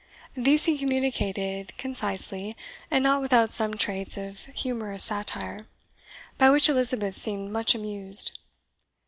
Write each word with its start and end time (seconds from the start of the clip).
These 0.33 0.65
he 0.65 0.79
communicated 0.79 1.77
concisely, 1.77 2.57
and 2.89 3.03
not 3.03 3.21
without 3.21 3.53
some 3.53 3.77
traits 3.77 4.17
of 4.17 4.45
humorous 4.45 5.03
satire, 5.03 5.67
by 6.39 6.49
which 6.49 6.67
Elizabeth 6.69 7.15
seemed 7.15 7.51
much 7.51 7.75
amused. 7.75 8.39